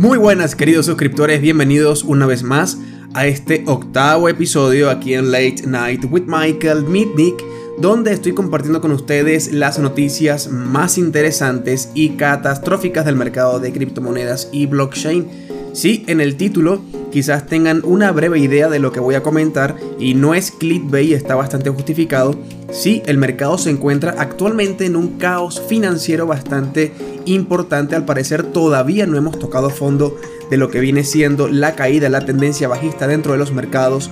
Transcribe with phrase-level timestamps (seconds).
[0.00, 2.78] Muy buenas queridos suscriptores, bienvenidos una vez más
[3.12, 7.44] a este octavo episodio aquí en Late Night with Michael Mitnick,
[7.76, 14.48] donde estoy compartiendo con ustedes las noticias más interesantes y catastróficas del mercado de criptomonedas
[14.52, 15.28] y blockchain.
[15.74, 16.80] Sí, en el título
[17.10, 21.12] quizás tengan una breve idea de lo que voy a comentar y no es clickbait,
[21.12, 22.34] está bastante justificado.
[22.70, 26.92] Sí, el mercado se encuentra actualmente en un caos financiero bastante
[27.24, 30.16] importante, al parecer todavía no hemos tocado fondo
[30.50, 34.10] de lo que viene siendo la caída, la tendencia bajista dentro de los mercados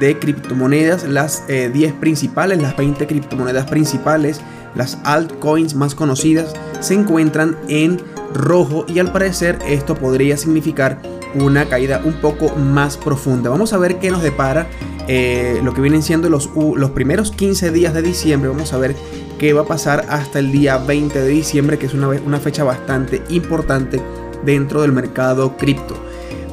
[0.00, 4.40] de criptomonedas, las 10 eh, principales, las 20 criptomonedas principales,
[4.74, 8.00] las altcoins más conocidas, se encuentran en
[8.34, 11.00] rojo y al parecer esto podría significar
[11.34, 13.50] una caída un poco más profunda.
[13.50, 14.68] Vamos a ver qué nos depara
[15.08, 18.48] eh, lo que vienen siendo los, los primeros 15 días de diciembre.
[18.48, 18.94] Vamos a ver
[19.38, 22.64] qué va a pasar hasta el día 20 de diciembre, que es una, una fecha
[22.64, 24.00] bastante importante
[24.44, 25.94] dentro del mercado cripto.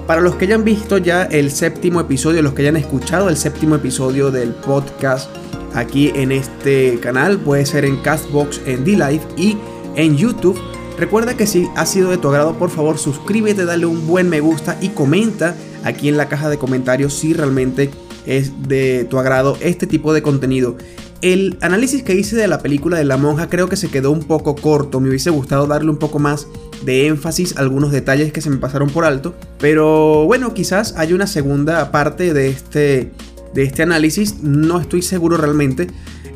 [0.07, 3.75] Para los que hayan visto ya el séptimo episodio, los que hayan escuchado el séptimo
[3.75, 5.29] episodio del podcast
[5.73, 9.57] aquí en este canal, puede ser en Castbox, en D-Live y
[9.95, 10.59] en YouTube
[11.03, 14.39] Recuerda que si ha sido de tu agrado, por favor suscríbete, dale un buen me
[14.39, 17.89] gusta y comenta aquí en la caja de comentarios si realmente
[18.25, 20.77] es de tu agrado este tipo de contenido.
[21.21, 24.21] El análisis que hice de la película de la monja creo que se quedó un
[24.21, 26.47] poco corto, me hubiese gustado darle un poco más
[26.85, 31.13] de énfasis a algunos detalles que se me pasaron por alto, pero bueno, quizás haya
[31.15, 33.11] una segunda parte de este,
[33.53, 35.87] de este análisis, no estoy seguro realmente,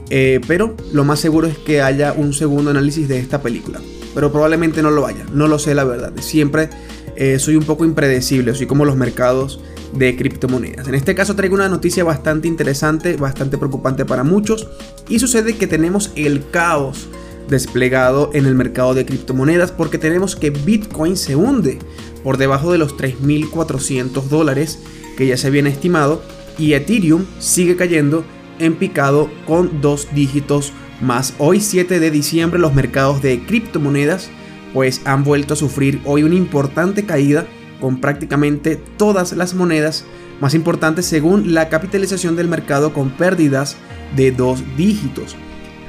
[0.09, 3.79] eh, pero lo más seguro es que haya un segundo análisis de esta película
[4.17, 5.27] pero probablemente no lo haya.
[5.31, 6.11] No lo sé la verdad.
[6.21, 6.71] Siempre
[7.15, 9.59] eh, soy un poco impredecible, soy como los mercados
[9.93, 10.87] de criptomonedas.
[10.87, 14.69] En este caso traigo una noticia bastante interesante, bastante preocupante para muchos
[15.07, 17.09] y sucede que tenemos el caos
[17.47, 21.77] desplegado en el mercado de criptomonedas porque tenemos que Bitcoin se hunde
[22.23, 24.79] por debajo de los 3.400 dólares
[25.15, 26.23] que ya se habían estimado
[26.57, 28.25] y Ethereum sigue cayendo
[28.57, 34.29] en picado con dos dígitos más hoy 7 de diciembre los mercados de criptomonedas
[34.73, 37.45] pues han vuelto a sufrir hoy una importante caída
[37.79, 40.05] con prácticamente todas las monedas
[40.39, 43.77] más importantes según la capitalización del mercado con pérdidas
[44.15, 45.35] de dos dígitos.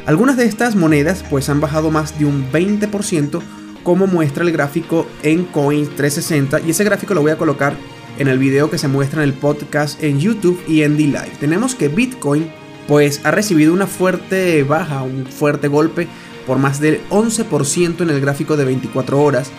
[0.07, 3.41] Algunas de estas monedas pues han bajado más de un 20%
[3.83, 7.75] como muestra el gráfico en Coin 360 y ese gráfico lo voy a colocar
[8.19, 11.33] en el video que se muestra en el podcast en YouTube y en D-Live.
[11.39, 12.51] Tenemos que Bitcoin
[12.89, 16.09] pues ha recibido una fuerte baja, un fuerte golpe
[16.47, 19.51] por más del 11% en el gráfico de 24 horas.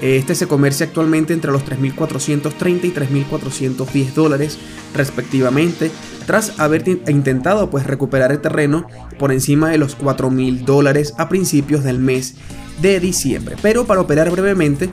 [0.00, 4.58] Este se comercia actualmente entre los 3.430 y 3.410 dólares
[4.94, 5.90] respectivamente,
[6.26, 8.86] tras haber intentado pues recuperar el terreno
[9.18, 12.36] por encima de los 4.000 dólares a principios del mes
[12.80, 13.56] de diciembre.
[13.60, 14.90] Pero para operar brevemente,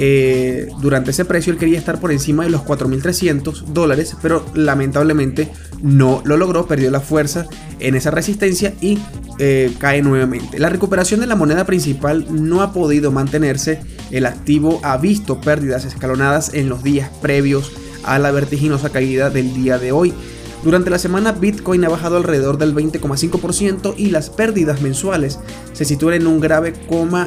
[0.00, 5.50] eh, durante ese precio él quería estar por encima de los 4.300 dólares, pero lamentablemente
[5.82, 7.46] no lo logró, perdió la fuerza
[7.80, 8.98] en esa resistencia y
[9.40, 10.60] eh, cae nuevamente.
[10.60, 13.80] La recuperación de la moneda principal no ha podido mantenerse,
[14.12, 17.72] el activo ha visto pérdidas escalonadas en los días previos
[18.04, 20.14] a la vertiginosa caída del día de hoy.
[20.64, 25.38] Durante la semana Bitcoin ha bajado alrededor del 20,5% y las pérdidas mensuales
[25.72, 26.72] se sitúan en un grave,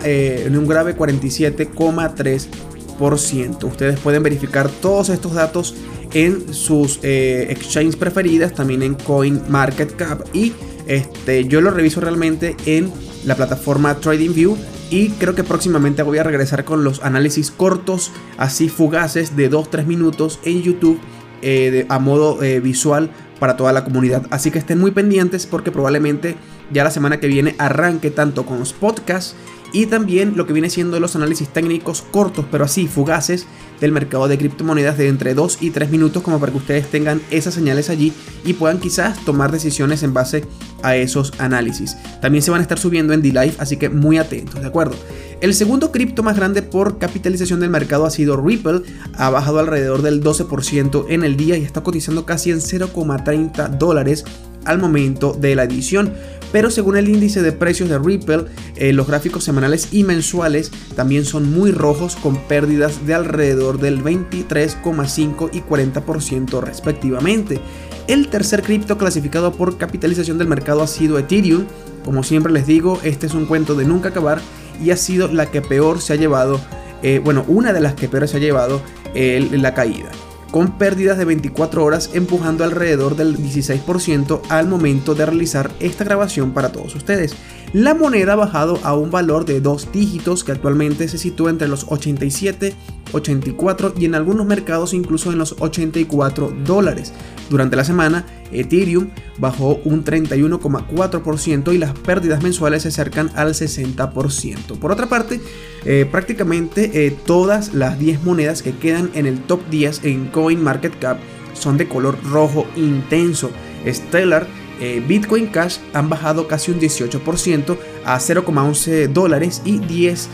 [0.04, 3.68] eh, en un grave 47,3%.
[3.68, 5.76] Ustedes pueden verificar todos estos datos
[6.14, 10.52] en sus eh, exchanges preferidas, también en CoinMarketCap y
[10.88, 12.92] este, yo lo reviso realmente en
[13.24, 14.58] la plataforma TradingView
[14.90, 19.86] y creo que próximamente voy a regresar con los análisis cortos, así fugaces de 2-3
[19.86, 21.00] minutos en YouTube
[21.42, 23.10] eh, a modo eh, visual
[23.40, 24.26] para toda la comunidad.
[24.30, 26.36] Así que estén muy pendientes porque probablemente
[26.72, 29.36] ya la semana que viene arranque tanto con los podcasts
[29.74, 33.48] y también lo que viene siendo los análisis técnicos cortos, pero así fugaces
[33.82, 37.22] del mercado de criptomonedas de entre 2 y 3 minutos como para que ustedes tengan
[37.32, 38.14] esas señales allí
[38.46, 40.46] y puedan quizás tomar decisiones en base
[40.84, 41.98] a esos análisis.
[42.22, 44.96] También se van a estar subiendo en D-Live, así que muy atentos, ¿de acuerdo?
[45.42, 48.84] El segundo cripto más grande por capitalización del mercado ha sido Ripple,
[49.16, 54.24] ha bajado alrededor del 12% en el día y está cotizando casi en 0,30 dólares
[54.66, 56.14] al momento de la edición.
[56.52, 61.24] Pero según el índice de precios de Ripple, eh, los gráficos semanales y mensuales también
[61.24, 67.62] son muy rojos con pérdidas de alrededor del 23,5 y 40% respectivamente.
[68.08, 71.66] El tercer cripto clasificado por capitalización del mercado ha sido Ethereum.
[72.04, 74.42] Como siempre les digo, este es un cuento de nunca acabar
[74.84, 76.60] y ha sido la que peor se ha llevado,
[77.02, 78.82] eh, bueno, una de las que peor se ha llevado
[79.14, 80.10] la caída
[80.52, 86.52] con pérdidas de 24 horas empujando alrededor del 16% al momento de realizar esta grabación
[86.52, 87.36] para todos ustedes.
[87.74, 91.70] La moneda ha bajado a un valor de dos dígitos que actualmente se sitúa entre
[91.70, 92.76] los 87
[93.14, 97.14] 84 y en algunos mercados incluso en los 84 dólares.
[97.50, 104.80] Durante la semana, Ethereum bajó un 31,4% y las pérdidas mensuales se acercan al 60%.
[104.80, 105.42] Por otra parte,
[105.86, 111.20] eh, prácticamente eh, todas las 10 monedas que quedan en el top 10 en CoinMarketCap
[111.54, 113.52] son de color rojo intenso.
[113.86, 114.48] Stellar
[114.82, 120.28] eh, Bitcoin Cash han bajado casi un 18% a 0,11 dólares y 10,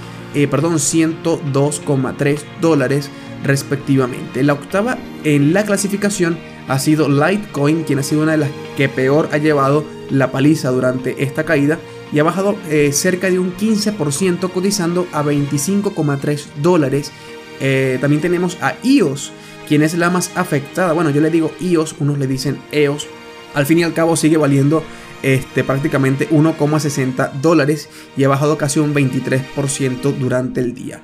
[0.49, 3.09] perdón, 102,3 dólares
[3.43, 4.43] respectivamente.
[4.43, 6.37] La octava en la clasificación
[6.67, 10.69] ha sido Litecoin, quien ha sido una de las que peor ha llevado la paliza
[10.69, 11.79] durante esta caída
[12.11, 17.11] y ha bajado eh, cerca de un 15% cotizando a 25,3 dólares.
[17.59, 19.31] Eh, también tenemos a EOS,
[19.67, 20.93] quien es la más afectada.
[20.93, 23.07] Bueno, yo le digo EOS, unos le dicen EOS.
[23.53, 24.83] Al fin y al cabo sigue valiendo
[25.23, 31.01] este, prácticamente 1,60 dólares y ha bajado casi un 23% durante el día.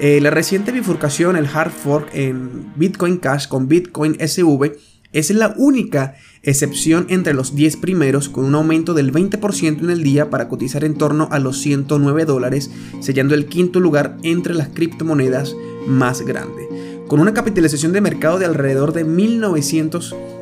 [0.00, 4.76] Eh, la reciente bifurcación, el hard fork en Bitcoin Cash con Bitcoin SV,
[5.12, 10.02] es la única excepción entre los 10 primeros con un aumento del 20% en el
[10.02, 12.70] día para cotizar en torno a los 109 dólares,
[13.00, 15.54] sellando el quinto lugar entre las criptomonedas
[15.86, 16.66] más grandes.
[17.06, 19.04] Con una capitalización de mercado de alrededor de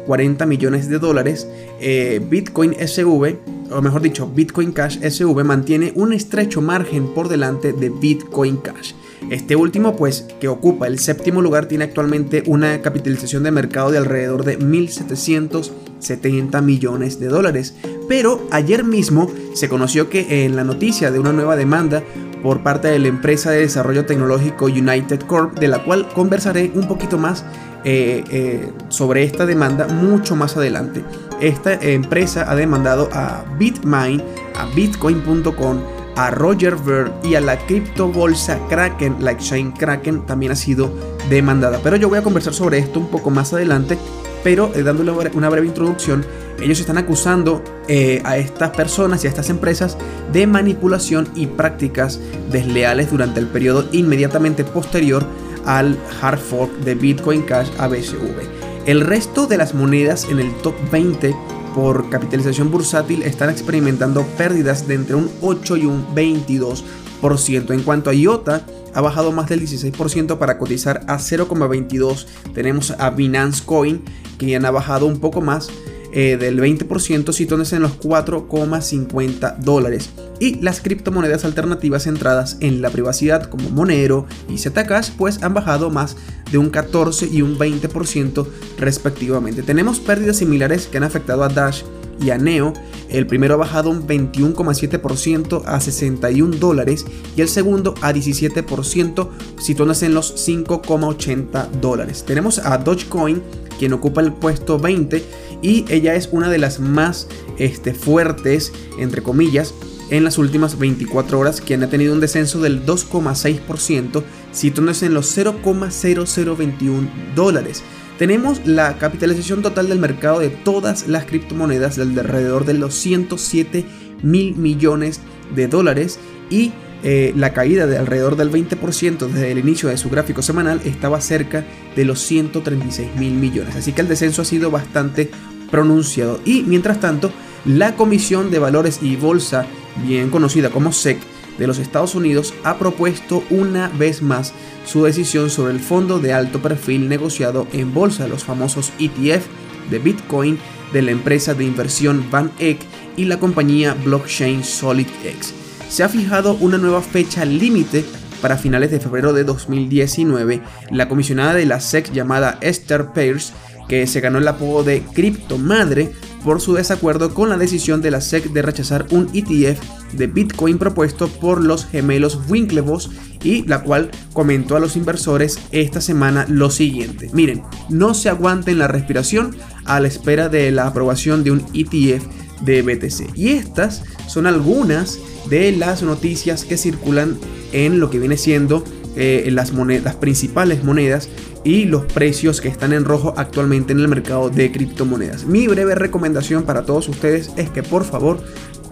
[0.06, 1.46] 1.940 millones de dólares,
[1.80, 3.38] eh, Bitcoin SV,
[3.70, 8.92] o mejor dicho, Bitcoin Cash SV mantiene un estrecho margen por delante de Bitcoin Cash.
[9.30, 13.98] Este último, pues, que ocupa el séptimo lugar, tiene actualmente una capitalización de mercado de
[13.98, 17.74] alrededor de 1.770 millones de dólares.
[18.08, 22.02] Pero ayer mismo se conoció que en la noticia de una nueva demanda
[22.42, 26.88] por parte de la empresa de desarrollo tecnológico United Corp, de la cual conversaré un
[26.88, 27.44] poquito más
[27.84, 31.04] eh, eh, sobre esta demanda mucho más adelante.
[31.40, 34.22] Esta empresa ha demandado a Bitmine,
[34.54, 35.80] a Bitcoin.com,
[36.16, 40.92] a Roger Ver y a la criptobolsa Kraken, la exchange Kraken, también ha sido
[41.28, 41.80] demandada.
[41.82, 43.98] Pero yo voy a conversar sobre esto un poco más adelante,
[44.42, 46.24] pero eh, dándole una breve introducción,
[46.60, 49.96] ellos están acusando eh, a estas personas y a estas empresas
[50.32, 55.24] de manipulación y prácticas desleales durante el periodo inmediatamente posterior
[55.64, 58.62] al hard fork de Bitcoin Cash a BSV.
[58.86, 61.34] El resto de las monedas en el top 20
[61.74, 67.70] por capitalización bursátil están experimentando pérdidas de entre un 8 y un 22%.
[67.70, 72.26] En cuanto a IOTA, ha bajado más del 16% para cotizar a 0,22.
[72.54, 74.02] Tenemos a Binance Coin,
[74.38, 75.70] que ya ha bajado un poco más
[76.14, 80.10] eh, del 20%, situándose en los 4,50 dólares.
[80.40, 85.88] Y las criptomonedas alternativas centradas en la privacidad como Monero y Zcash pues han bajado
[85.88, 86.16] más
[86.50, 88.46] de un 14 y un 20%
[88.78, 89.62] respectivamente.
[89.62, 91.82] Tenemos pérdidas similares que han afectado a Dash
[92.20, 92.72] y a Neo.
[93.08, 97.04] El primero ha bajado un 21,7% a 61 dólares
[97.36, 99.28] y el segundo a 17%,
[99.60, 102.24] situándose en los 5,80 dólares.
[102.26, 103.42] Tenemos a Dogecoin,
[103.78, 105.22] quien ocupa el puesto 20
[105.62, 107.28] y ella es una de las más
[107.58, 109.74] este, fuertes, entre comillas,
[110.10, 114.22] en las últimas 24 horas, quien ha tenido un descenso del 2,6%,
[114.52, 117.82] situándose en los 0,0021 dólares.
[118.22, 123.84] Tenemos la capitalización total del mercado de todas las criptomonedas de alrededor de los 107
[124.22, 125.18] mil millones
[125.56, 126.70] de dólares y
[127.02, 131.20] eh, la caída de alrededor del 20% desde el inicio de su gráfico semanal estaba
[131.20, 131.64] cerca
[131.96, 133.74] de los 136 mil millones.
[133.74, 135.28] Así que el descenso ha sido bastante
[135.72, 136.38] pronunciado.
[136.44, 137.32] Y mientras tanto,
[137.64, 139.66] la Comisión de Valores y Bolsa,
[140.06, 141.18] bien conocida como SEC,
[141.58, 144.52] de los Estados Unidos ha propuesto una vez más
[144.86, 149.46] su decisión sobre el fondo de alto perfil negociado en bolsa, los famosos ETF
[149.90, 150.58] de Bitcoin
[150.92, 152.80] de la empresa de inversión Van Eck
[153.16, 155.54] y la compañía blockchain SolidX.
[155.88, 158.04] Se ha fijado una nueva fecha límite
[158.40, 160.60] para finales de febrero de 2019.
[160.90, 163.52] La comisionada de la SEC llamada Esther Pierce
[163.88, 166.12] que se ganó el apodo de Crypto Madre
[166.44, 169.80] por su desacuerdo con la decisión de la SEC de rechazar un ETF
[170.12, 173.10] de Bitcoin propuesto por los gemelos Winklevoss
[173.42, 177.30] y la cual comentó a los inversores esta semana lo siguiente.
[177.32, 182.24] Miren, no se aguanten la respiración a la espera de la aprobación de un ETF
[182.62, 183.36] de BTC.
[183.36, 185.18] Y estas son algunas
[185.48, 187.36] de las noticias que circulan
[187.72, 188.84] en lo que viene siendo
[189.16, 191.28] eh, las, monedas, las principales monedas
[191.64, 195.44] y los precios que están en rojo actualmente en el mercado de criptomonedas.
[195.46, 198.42] Mi breve recomendación para todos ustedes es que por favor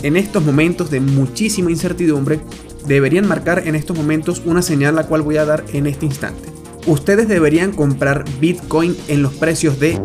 [0.03, 2.41] en estos momentos de muchísima incertidumbre
[2.87, 6.49] deberían marcar en estos momentos una señal la cual voy a dar en este instante.
[6.87, 10.01] Ustedes deberían comprar Bitcoin en los precios de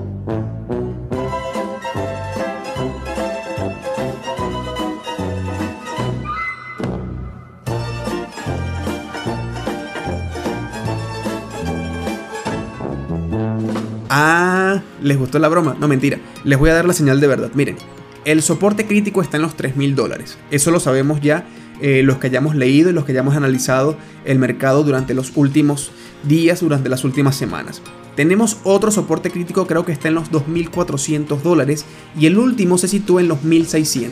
[14.18, 15.76] Ah, ¿les gustó la broma?
[15.78, 16.20] No, mentira.
[16.46, 17.52] Les voy a dar la señal de verdad.
[17.54, 17.76] Miren,
[18.24, 20.38] el soporte crítico está en los 3 mil dólares.
[20.52, 21.46] Eso lo sabemos ya
[21.82, 25.92] eh, los que hayamos leído y los que hayamos analizado el mercado durante los últimos
[26.24, 27.82] días, durante las últimas semanas.
[28.16, 31.84] Tenemos otro soporte crítico, creo que está en los 2.400 dólares
[32.18, 34.12] y el último se sitúa en los 1.600.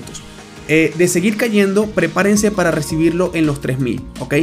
[0.67, 4.33] Eh, de seguir cayendo, prepárense para recibirlo en los 3.000, ¿ok?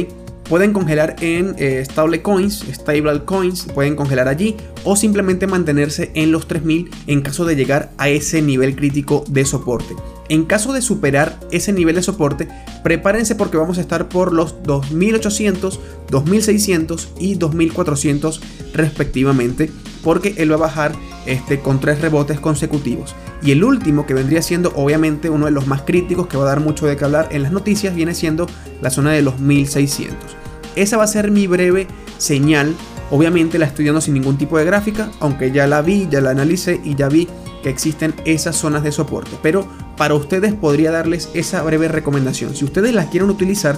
[0.51, 6.33] Pueden congelar en eh, Stable Coins, Stable Coins, pueden congelar allí o simplemente mantenerse en
[6.33, 9.95] los 3000 en caso de llegar a ese nivel crítico de soporte.
[10.27, 12.49] En caso de superar ese nivel de soporte,
[12.83, 15.79] prepárense porque vamos a estar por los 2800,
[16.09, 18.41] 2600 y 2400
[18.73, 19.71] respectivamente,
[20.03, 20.91] porque él va a bajar
[21.27, 23.15] este, con tres rebotes consecutivos.
[23.41, 26.47] Y el último, que vendría siendo obviamente uno de los más críticos, que va a
[26.47, 28.47] dar mucho de qué hablar en las noticias, viene siendo
[28.81, 30.40] la zona de los 1600.
[30.75, 31.87] Esa va a ser mi breve
[32.17, 32.75] señal.
[33.09, 36.29] Obviamente la estoy dando sin ningún tipo de gráfica, aunque ya la vi, ya la
[36.29, 37.27] analicé y ya vi
[37.61, 39.37] que existen esas zonas de soporte.
[39.41, 42.55] Pero para ustedes podría darles esa breve recomendación.
[42.55, 43.77] Si ustedes las quieren utilizar,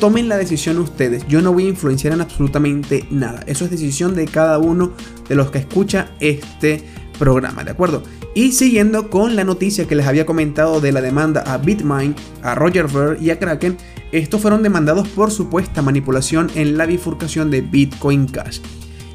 [0.00, 1.26] tomen la decisión ustedes.
[1.28, 3.42] Yo no voy a influenciar en absolutamente nada.
[3.46, 4.92] Eso es decisión de cada uno
[5.28, 6.84] de los que escucha este
[7.18, 8.02] programa, ¿de acuerdo?
[8.34, 12.54] Y siguiendo con la noticia que les había comentado de la demanda a Bitmine, a
[12.54, 13.76] Roger Ver y a Kraken,
[14.12, 18.60] estos fueron demandados por supuesta manipulación en la bifurcación de Bitcoin Cash.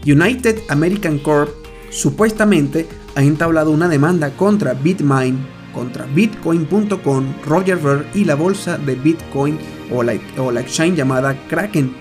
[0.05, 1.49] United American Corp
[1.89, 5.37] supuestamente ha entablado una demanda contra Bitmine,
[5.73, 9.57] contra Bitcoin.com, Roger Ver y la bolsa de Bitcoin
[9.91, 11.95] o la, o exchange llamada Kraken.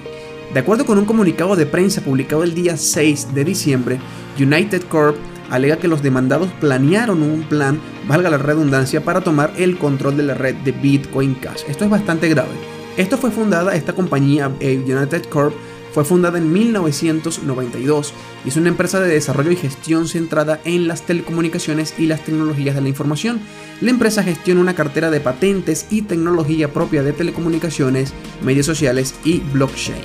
[0.53, 3.99] De acuerdo con un comunicado de prensa publicado el día 6 de diciembre,
[4.39, 5.17] United Corp
[5.51, 10.25] alega que los demandados planearon un plan, valga la redundancia, para tomar el control de
[10.25, 11.63] la red de Bitcoin Cash.
[11.69, 12.82] Esto es bastante grave.
[12.97, 15.55] Esto fue fundada, esta compañía eh, United Corp
[15.93, 21.03] fue fundada en 1992 y es una empresa de desarrollo y gestión centrada en las
[21.03, 23.41] telecomunicaciones y las tecnologías de la información.
[23.81, 29.41] La empresa gestiona una cartera de patentes y tecnología propia de telecomunicaciones, medios sociales y
[29.53, 30.01] blockchain.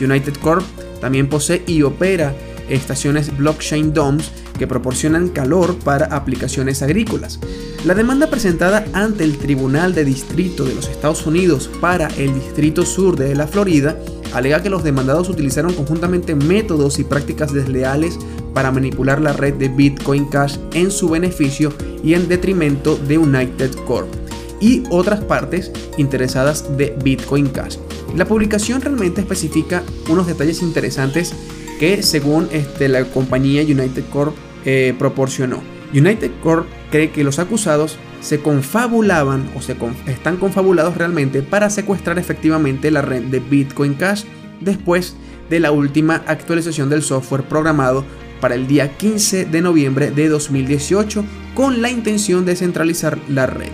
[0.00, 0.64] United Corp
[1.00, 2.34] también posee y opera
[2.68, 7.40] estaciones blockchain DOMS que proporcionan calor para aplicaciones agrícolas.
[7.86, 12.84] La demanda presentada ante el Tribunal de Distrito de los Estados Unidos para el Distrito
[12.84, 13.96] Sur de la Florida
[14.34, 18.18] alega que los demandados utilizaron conjuntamente métodos y prácticas desleales
[18.52, 21.72] para manipular la red de Bitcoin Cash en su beneficio
[22.04, 24.12] y en detrimento de United Corp
[24.60, 27.78] y otras partes interesadas de Bitcoin Cash.
[28.14, 31.32] La publicación realmente especifica unos detalles interesantes
[31.78, 35.60] que según este, la compañía United Corp eh, proporcionó.
[35.92, 39.76] United Corp cree que los acusados se confabulaban o se
[40.06, 44.24] están confabulados realmente para secuestrar efectivamente la red de Bitcoin Cash
[44.60, 45.16] después
[45.48, 48.04] de la última actualización del software programado
[48.40, 51.24] para el día 15 de noviembre de 2018
[51.54, 53.70] con la intención de centralizar la red.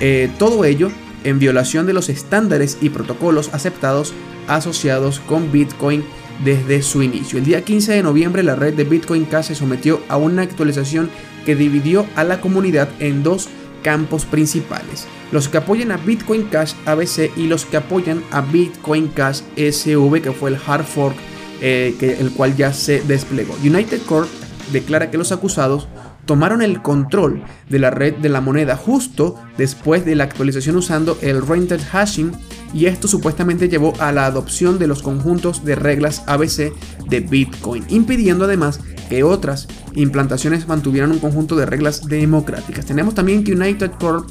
[0.00, 0.90] Eh, todo ello
[1.24, 4.14] en violación de los estándares y protocolos aceptados
[4.46, 6.04] asociados con Bitcoin
[6.44, 7.38] desde su inicio.
[7.38, 11.10] El día 15 de noviembre la red de Bitcoin Cash se sometió a una actualización
[11.44, 13.48] que dividió a la comunidad en dos
[13.82, 19.08] campos principales, los que apoyan a Bitcoin Cash ABC y los que apoyan a Bitcoin
[19.08, 21.16] Cash SV, que fue el hard fork,
[21.60, 23.54] eh, el cual ya se desplegó.
[23.62, 24.28] United Corp
[24.72, 25.88] declara que los acusados
[26.26, 31.16] tomaron el control de la red de la moneda justo después de la actualización usando
[31.22, 32.32] el rented hashing
[32.72, 36.72] y esto supuestamente llevó a la adopción de los conjuntos de reglas ABC
[37.08, 42.86] de Bitcoin, impidiendo además que otras implantaciones mantuvieran un conjunto de reglas democráticas.
[42.86, 44.28] Tenemos también que United Corp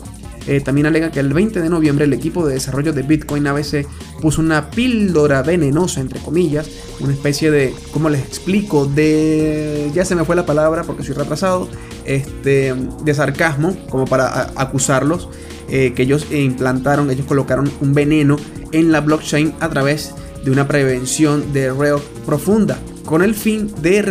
[0.48, 3.86] eh, también alega que el 20 de noviembre el equipo de desarrollo de Bitcoin ABC
[4.22, 8.86] puso una píldora venenosa, entre comillas, una especie de, ¿cómo les explico?
[8.86, 11.68] De, ya se me fue la palabra porque soy retrasado,
[12.06, 12.74] este,
[13.04, 15.30] de sarcasmo, como para acusarlos,
[15.70, 18.38] eh, que ellos implantaron, ellos colocaron un veneno
[18.72, 20.14] en la blockchain a través
[20.46, 24.02] de una prevención de red profunda con el fin de,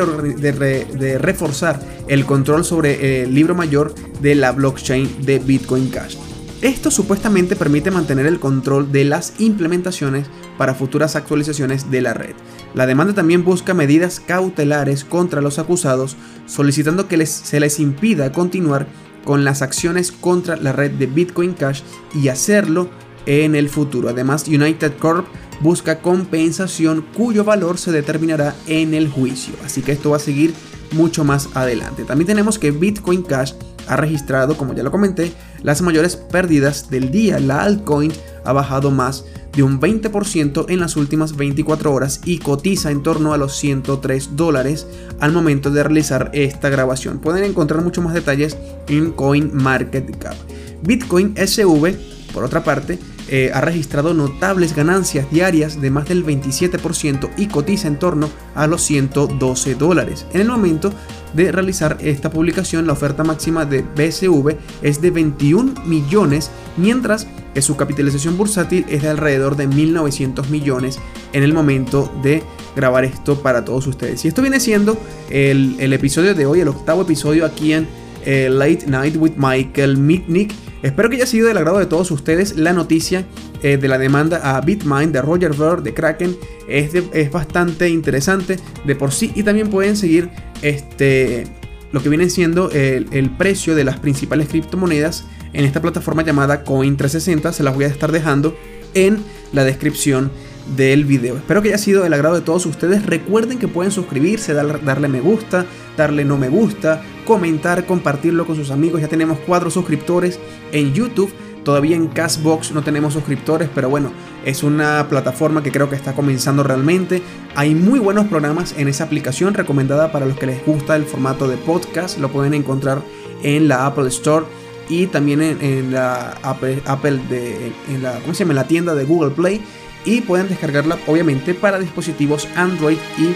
[1.20, 6.25] reforzar el control sobre el libro mayor de la blockchain de Bitcoin Cash.
[6.62, 12.34] Esto supuestamente permite mantener el control de las implementaciones para futuras actualizaciones de la red.
[12.74, 18.86] La demanda también busca medidas cautelares contra los acusados, solicitando que se les impida continuar
[19.24, 21.82] con las acciones contra la red de Bitcoin Cash
[22.14, 22.88] y hacerlo
[23.26, 24.08] en el futuro.
[24.08, 25.26] Además, United Corp
[25.60, 29.54] busca compensación cuyo valor se determinará en el juicio.
[29.64, 30.54] Así que esto va a seguir
[30.92, 32.04] mucho más adelante.
[32.04, 33.52] También tenemos que Bitcoin Cash
[33.86, 37.38] ha registrado, como ya lo comenté, las mayores pérdidas del día.
[37.38, 38.12] La altcoin
[38.44, 43.32] ha bajado más de un 20% en las últimas 24 horas y cotiza en torno
[43.32, 44.86] a los 103 dólares
[45.18, 47.18] al momento de realizar esta grabación.
[47.18, 50.34] Pueden encontrar muchos más detalles en CoinMarketCap.
[50.82, 51.96] Bitcoin SV,
[52.34, 57.88] por otra parte, eh, ha registrado notables ganancias diarias de más del 27% y cotiza
[57.88, 60.26] en torno a los 112 dólares.
[60.32, 60.92] En el momento
[61.34, 67.62] de realizar esta publicación, la oferta máxima de BSV es de 21 millones, mientras que
[67.62, 70.98] su capitalización bursátil es de alrededor de 1.900 millones
[71.32, 72.42] en el momento de
[72.76, 74.24] grabar esto para todos ustedes.
[74.24, 74.96] Y esto viene siendo
[75.30, 77.88] el, episodio de hoy, el octavo episodio aquí en
[78.24, 80.52] eh, Late Night with Michael Mitnick.
[80.82, 83.24] Espero que haya sido del agrado de todos ustedes la noticia
[83.62, 86.36] eh, de la demanda a Bitmind de Roger Ver de Kraken.
[86.68, 90.30] Es, es bastante interesante de por sí y también pueden seguir
[90.62, 91.46] este,
[91.92, 97.52] lo que viene siendo el, precio de las principales criptomonedas en esta plataforma llamada Coin360.
[97.52, 98.56] Se las voy a estar dejando
[98.94, 99.18] en
[99.52, 100.30] la descripción
[100.74, 101.36] del video.
[101.36, 103.06] Espero que haya sido del agrado de todos ustedes.
[103.06, 108.70] Recuerden que pueden suscribirse, darle me gusta, darle no me gusta, comentar, compartirlo con sus
[108.70, 109.00] amigos.
[109.00, 110.40] Ya tenemos cuatro suscriptores
[110.72, 111.32] en YouTube.
[111.64, 114.12] Todavía en Cashbox no tenemos suscriptores, pero bueno,
[114.44, 117.22] es una plataforma que creo que está comenzando realmente.
[117.56, 121.48] Hay muy buenos programas en esa aplicación recomendada para los que les gusta el formato
[121.48, 122.18] de podcast.
[122.18, 123.02] Lo pueden encontrar
[123.42, 124.46] en la Apple Store
[124.88, 126.80] y también en, la Apple,
[127.28, 128.54] de, en la, ¿cómo se llama?
[128.54, 129.60] la tienda de Google Play
[130.06, 133.34] y pueden descargarla obviamente para dispositivos Android y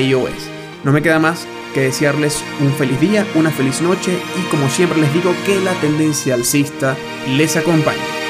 [0.00, 0.48] iOS.
[0.84, 5.00] No me queda más que desearles un feliz día, una feliz noche y como siempre
[5.00, 6.96] les digo que la tendencia alcista
[7.36, 8.23] les acompañe.